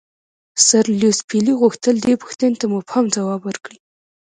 سر 0.67 0.83
لیویس 0.99 1.19
پیلي 1.29 1.53
غوښتل 1.61 1.95
دې 2.05 2.15
پوښتنې 2.21 2.55
ته 2.61 2.65
مبهم 2.73 3.05
ځواب 3.15 3.41
ورکړي. 3.43 3.77